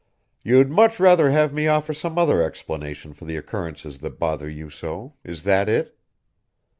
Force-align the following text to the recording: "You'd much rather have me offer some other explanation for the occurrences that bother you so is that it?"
"You'd 0.43 0.71
much 0.71 0.99
rather 0.99 1.29
have 1.29 1.53
me 1.53 1.67
offer 1.67 1.93
some 1.93 2.17
other 2.17 2.41
explanation 2.41 3.13
for 3.13 3.25
the 3.25 3.37
occurrences 3.37 3.99
that 3.99 4.17
bother 4.17 4.49
you 4.49 4.71
so 4.71 5.13
is 5.23 5.43
that 5.43 5.69
it?" 5.69 5.95